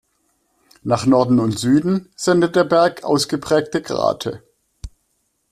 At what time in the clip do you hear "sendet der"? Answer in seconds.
2.15-2.63